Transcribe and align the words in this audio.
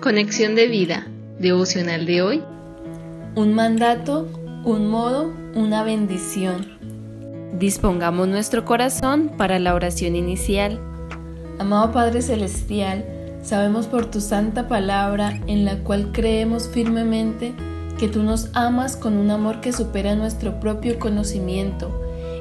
Conexión 0.00 0.54
de 0.54 0.66
vida, 0.66 1.06
devocional 1.38 2.06
de 2.06 2.22
hoy. 2.22 2.42
Un 3.34 3.52
mandato, 3.52 4.26
un 4.64 4.88
modo, 4.88 5.30
una 5.54 5.84
bendición. 5.84 6.66
Dispongamos 7.58 8.26
nuestro 8.26 8.64
corazón 8.64 9.30
para 9.36 9.58
la 9.58 9.74
oración 9.74 10.16
inicial. 10.16 10.80
Amado 11.58 11.92
Padre 11.92 12.22
Celestial, 12.22 13.04
sabemos 13.42 13.88
por 13.88 14.06
tu 14.06 14.22
santa 14.22 14.68
palabra 14.68 15.38
en 15.46 15.66
la 15.66 15.80
cual 15.80 16.12
creemos 16.12 16.70
firmemente 16.70 17.52
que 17.98 18.08
tú 18.08 18.22
nos 18.22 18.48
amas 18.54 18.96
con 18.96 19.18
un 19.18 19.30
amor 19.30 19.60
que 19.60 19.74
supera 19.74 20.14
nuestro 20.14 20.60
propio 20.60 20.98
conocimiento 20.98 21.90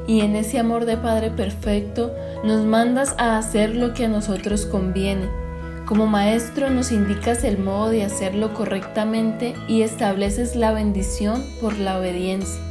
y 0.07 0.21
en 0.21 0.37
ese 0.37 0.59
amor 0.59 0.85
de 0.85 0.95
Padre 0.95 1.29
perfecto 1.29 2.15
nos 2.45 2.63
mandas 2.63 3.15
a 3.17 3.37
hacer 3.37 3.75
lo 3.75 3.93
que 3.93 4.05
a 4.05 4.07
nosotros 4.07 4.65
conviene. 4.65 5.48
Como 5.89 6.05
maestro 6.05 6.69
nos 6.69 6.91
indicas 6.91 7.43
el 7.43 7.57
modo 7.57 7.89
de 7.89 8.03
hacerlo 8.03 8.53
correctamente 8.53 9.55
y 9.67 9.81
estableces 9.81 10.55
la 10.55 10.71
bendición 10.71 11.43
por 11.59 11.79
la 11.79 11.97
obediencia. 11.97 12.61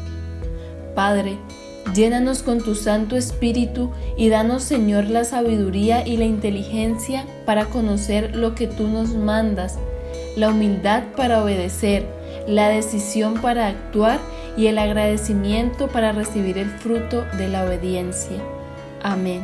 Padre, 0.95 1.37
llénanos 1.93 2.45
con 2.45 2.63
tu 2.63 2.77
Santo 2.77 3.17
Espíritu 3.17 3.91
y 4.17 4.29
danos 4.29 4.63
Señor 4.63 5.07
la 5.07 5.25
sabiduría 5.25 6.07
y 6.07 6.17
la 6.17 6.27
inteligencia 6.27 7.27
para 7.45 7.65
conocer 7.65 8.37
lo 8.37 8.55
que 8.55 8.69
tú 8.69 8.87
nos 8.87 9.09
mandas, 9.09 9.80
la 10.37 10.51
humildad 10.51 11.03
para 11.16 11.43
obedecer, 11.43 12.07
la 12.47 12.69
decisión 12.69 13.41
para 13.41 13.66
actuar 13.66 14.21
y 14.57 14.69
el 14.69 14.79
agradecimiento 14.79 15.89
para 15.89 16.13
recibir 16.13 16.57
el 16.57 16.71
fruto 16.71 17.25
de 17.37 17.49
la 17.49 17.65
obediencia. 17.65 18.39
Amén. 19.03 19.43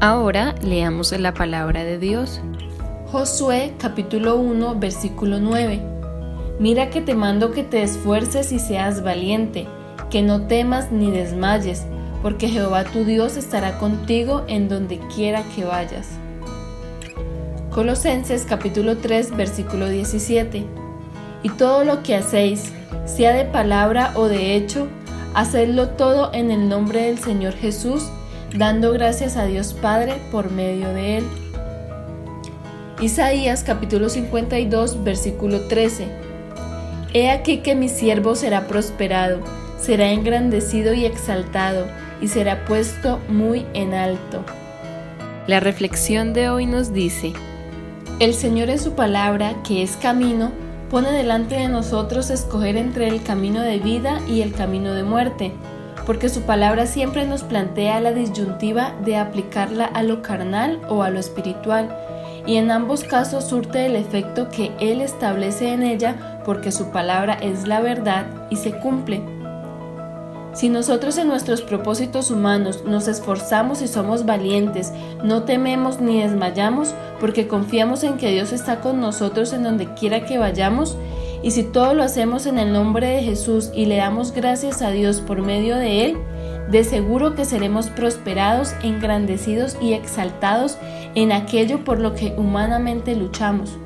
Ahora 0.00 0.54
leamos 0.62 1.10
la 1.18 1.32
palabra 1.32 1.82
de 1.82 1.98
Dios. 1.98 2.42
Josué 3.10 3.72
capítulo 3.78 4.36
1 4.36 4.74
versículo 4.78 5.40
9. 5.40 5.80
Mira 6.60 6.90
que 6.90 7.00
te 7.00 7.14
mando 7.14 7.50
que 7.52 7.62
te 7.62 7.82
esfuerces 7.82 8.52
y 8.52 8.58
seas 8.58 9.02
valiente, 9.02 9.66
que 10.10 10.20
no 10.20 10.42
temas 10.48 10.92
ni 10.92 11.10
desmayes, 11.10 11.86
porque 12.20 12.50
Jehová 12.50 12.84
tu 12.84 13.04
Dios 13.06 13.38
estará 13.38 13.78
contigo 13.78 14.44
en 14.48 14.68
donde 14.68 14.98
quiera 15.14 15.42
que 15.54 15.64
vayas. 15.64 16.08
Colosenses 17.70 18.44
capítulo 18.44 18.98
3 18.98 19.34
versículo 19.34 19.88
17. 19.88 20.66
Y 21.42 21.48
todo 21.50 21.84
lo 21.84 22.02
que 22.02 22.16
hacéis, 22.16 22.70
sea 23.06 23.32
de 23.32 23.46
palabra 23.46 24.12
o 24.14 24.28
de 24.28 24.56
hecho, 24.56 24.88
hacedlo 25.32 25.88
todo 25.88 26.34
en 26.34 26.50
el 26.50 26.68
nombre 26.68 27.00
del 27.00 27.18
Señor 27.18 27.54
Jesús, 27.54 28.10
dando 28.54 28.92
gracias 28.92 29.36
a 29.36 29.44
Dios 29.44 29.72
Padre 29.72 30.14
por 30.30 30.50
medio 30.50 30.92
de 30.92 31.18
él. 31.18 31.24
Isaías 33.00 33.62
capítulo 33.62 34.08
52 34.08 35.04
versículo 35.04 35.62
13. 35.62 36.08
He 37.12 37.30
aquí 37.30 37.58
que 37.58 37.74
mi 37.74 37.88
siervo 37.88 38.34
será 38.34 38.66
prosperado, 38.66 39.40
será 39.78 40.10
engrandecido 40.10 40.94
y 40.94 41.04
exaltado, 41.04 41.86
y 42.20 42.28
será 42.28 42.64
puesto 42.64 43.20
muy 43.28 43.66
en 43.74 43.94
alto. 43.94 44.44
La 45.46 45.60
reflexión 45.60 46.32
de 46.32 46.48
hoy 46.48 46.66
nos 46.66 46.92
dice, 46.92 47.32
El 48.18 48.34
Señor 48.34 48.70
en 48.70 48.78
su 48.78 48.94
palabra, 48.94 49.54
que 49.62 49.82
es 49.82 49.96
camino, 49.96 50.50
pone 50.90 51.10
delante 51.12 51.56
de 51.56 51.68
nosotros 51.68 52.30
escoger 52.30 52.76
entre 52.76 53.08
el 53.08 53.22
camino 53.22 53.60
de 53.60 53.78
vida 53.78 54.20
y 54.28 54.40
el 54.40 54.52
camino 54.52 54.94
de 54.94 55.02
muerte, 55.02 55.52
porque 56.06 56.28
su 56.28 56.42
palabra 56.42 56.86
siempre 56.86 57.26
nos 57.26 57.42
plantea 57.42 58.00
la 58.00 58.12
disyuntiva 58.12 58.94
de 59.04 59.16
aplicarla 59.16 59.84
a 59.84 60.04
lo 60.04 60.22
carnal 60.22 60.80
o 60.88 61.02
a 61.02 61.10
lo 61.10 61.18
espiritual, 61.18 61.94
y 62.46 62.56
en 62.56 62.70
ambos 62.70 63.02
casos 63.02 63.44
surte 63.44 63.86
el 63.86 63.96
efecto 63.96 64.48
que 64.48 64.70
Él 64.78 65.00
establece 65.00 65.72
en 65.72 65.82
ella 65.82 66.40
porque 66.44 66.70
su 66.70 66.92
palabra 66.92 67.34
es 67.34 67.66
la 67.66 67.80
verdad 67.80 68.26
y 68.50 68.56
se 68.56 68.70
cumple. 68.70 69.20
Si 70.56 70.70
nosotros 70.70 71.18
en 71.18 71.28
nuestros 71.28 71.60
propósitos 71.60 72.30
humanos 72.30 72.84
nos 72.86 73.08
esforzamos 73.08 73.82
y 73.82 73.88
somos 73.88 74.24
valientes, 74.24 74.90
no 75.22 75.42
tememos 75.42 76.00
ni 76.00 76.22
desmayamos, 76.22 76.94
porque 77.20 77.46
confiamos 77.46 78.04
en 78.04 78.16
que 78.16 78.30
Dios 78.30 78.52
está 78.52 78.80
con 78.80 78.98
nosotros 79.00 79.52
en 79.52 79.64
donde 79.64 79.92
quiera 79.92 80.24
que 80.24 80.38
vayamos, 80.38 80.96
y 81.42 81.50
si 81.50 81.62
todo 81.62 81.94
lo 81.94 82.02
hacemos 82.02 82.46
en 82.46 82.58
el 82.58 82.72
nombre 82.72 83.08
de 83.08 83.22
Jesús 83.22 83.70
y 83.74 83.86
le 83.86 83.96
damos 83.96 84.32
gracias 84.32 84.82
a 84.82 84.90
Dios 84.90 85.20
por 85.20 85.42
medio 85.42 85.76
de 85.76 86.06
Él, 86.06 86.16
de 86.70 86.84
seguro 86.84 87.34
que 87.34 87.44
seremos 87.44 87.88
prosperados, 87.88 88.74
engrandecidos 88.82 89.76
y 89.80 89.92
exaltados 89.92 90.78
en 91.14 91.32
aquello 91.32 91.84
por 91.84 92.00
lo 92.00 92.14
que 92.14 92.34
humanamente 92.36 93.14
luchamos. 93.14 93.78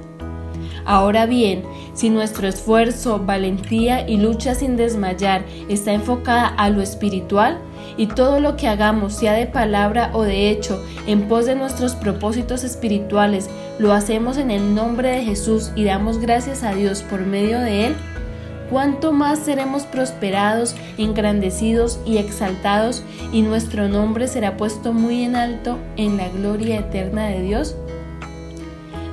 Ahora 0.85 1.27
bien, 1.27 1.63
si 1.95 2.11
nuestro 2.11 2.49
esfuerzo, 2.49 3.21
valentía 3.25 4.09
y 4.09 4.17
lucha 4.17 4.55
sin 4.55 4.77
desmayar 4.77 5.45
está 5.69 5.93
enfocada 5.93 6.47
a 6.47 6.71
lo 6.71 6.83
espiritual, 6.83 7.59
y 7.97 8.07
todo 8.07 8.41
lo 8.41 8.57
que 8.57 8.69
hagamos, 8.69 9.15
sea 9.15 9.33
de 9.33 9.47
palabra 9.47 10.11
o 10.13 10.23
de 10.23 10.51
hecho, 10.51 10.83
en 11.07 11.29
pos 11.29 11.47
de 11.47 11.55
nuestros 11.55 11.95
propósitos 11.95 12.65
espirituales, 12.65 13.51
lo 13.79 13.93
hacemos 13.93 14.37
en 14.37 14.51
el 14.51 14.75
nombre 14.75 15.11
de 15.11 15.25
Jesús 15.25 15.73
y 15.75 15.85
damos 15.85 16.19
gracias 16.19 16.63
a 16.63 16.75
Dios 16.75 17.03
por 17.03 17.21
medio 17.21 17.59
de 17.61 17.87
Él, 17.87 17.97
cuánto 18.71 19.13
más 19.13 19.41
seremos 19.41 19.83
prosperados, 19.83 20.77
engrandecidos 20.97 21.99
y 22.07 22.19
exaltados, 22.19 23.03
y 23.33 23.43
nuestro 23.43 23.89
nombre 23.89 24.29
será 24.29 24.57
puesto 24.57 24.93
muy 24.93 25.25
en 25.25 25.37
alto 25.37 25.79
en 25.97 26.17
la 26.17 26.29
gloria 26.29 26.79
eterna 26.79 27.27
de 27.27 27.43
Dios. 27.43 27.77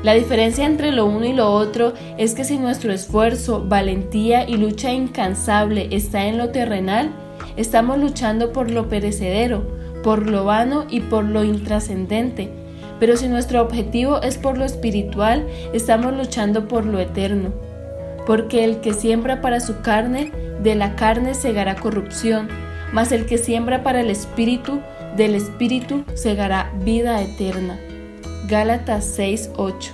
La 0.03 0.13
diferencia 0.13 0.65
entre 0.65 0.91
lo 0.91 1.05
uno 1.05 1.25
y 1.25 1.33
lo 1.33 1.51
otro 1.51 1.93
es 2.17 2.35
que 2.35 2.43
si 2.43 2.57
nuestro 2.57 2.93
esfuerzo, 2.93 3.65
valentía 3.67 4.47
y 4.47 4.57
lucha 4.57 4.91
incansable 4.91 5.87
está 5.91 6.27
en 6.27 6.37
lo 6.37 6.49
terrenal, 6.49 7.09
estamos 7.55 7.97
luchando 7.97 8.53
por 8.53 8.69
lo 8.69 8.89
perecedero, 8.89 9.63
por 10.03 10.27
lo 10.27 10.45
vano 10.45 10.85
y 10.89 10.99
por 10.99 11.23
lo 11.23 11.43
intrascendente. 11.43 12.49
Pero 12.99 13.17
si 13.17 13.27
nuestro 13.27 13.61
objetivo 13.61 14.21
es 14.21 14.37
por 14.37 14.57
lo 14.57 14.65
espiritual, 14.65 15.45
estamos 15.73 16.13
luchando 16.13 16.67
por 16.67 16.85
lo 16.85 16.99
eterno. 16.99 17.51
Porque 18.25 18.63
el 18.63 18.79
que 18.81 18.93
siembra 18.93 19.41
para 19.41 19.59
su 19.59 19.81
carne, 19.81 20.31
de 20.61 20.75
la 20.75 20.95
carne 20.95 21.33
segará 21.33 21.75
corrupción, 21.75 22.49
mas 22.93 23.11
el 23.11 23.25
que 23.25 23.37
siembra 23.37 23.83
para 23.83 24.01
el 24.01 24.09
espíritu, 24.09 24.79
del 25.15 25.35
espíritu 25.35 26.03
segará 26.13 26.71
vida 26.83 27.21
eterna. 27.21 27.79
Gálatas 28.47 29.17
6:8 29.17 29.91